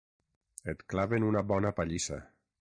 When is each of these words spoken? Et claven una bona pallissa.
Et 0.73 0.81
claven 0.93 1.27
una 1.29 1.45
bona 1.53 1.73
pallissa. 1.81 2.19